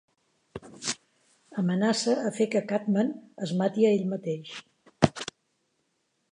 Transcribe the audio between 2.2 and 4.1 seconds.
a fer que Catman es mati a